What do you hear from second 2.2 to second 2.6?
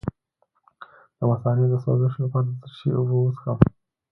لپاره